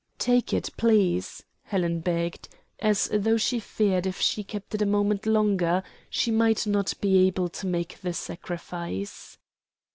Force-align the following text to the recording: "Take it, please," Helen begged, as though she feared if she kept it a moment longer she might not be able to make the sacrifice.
"Take 0.17 0.51
it, 0.51 0.71
please," 0.77 1.43
Helen 1.61 1.99
begged, 1.99 2.49
as 2.79 3.07
though 3.13 3.37
she 3.37 3.59
feared 3.59 4.07
if 4.07 4.19
she 4.19 4.43
kept 4.43 4.73
it 4.73 4.81
a 4.81 4.85
moment 4.87 5.27
longer 5.27 5.83
she 6.09 6.31
might 6.31 6.65
not 6.65 6.95
be 7.01 7.27
able 7.27 7.49
to 7.49 7.67
make 7.67 8.01
the 8.01 8.11
sacrifice. 8.13 9.37